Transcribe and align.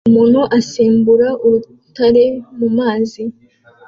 Umuntu 0.09 0.39
asimbuka 0.57 1.29
urutare 1.45 2.25
mumazi 2.57 3.23